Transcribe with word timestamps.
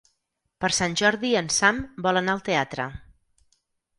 Per 0.63 0.69
Sant 0.77 0.95
Jordi 1.01 1.33
en 1.41 1.51
Sam 1.57 1.83
vol 2.07 2.21
anar 2.21 2.37
al 2.37 2.43
teatre. 2.47 2.87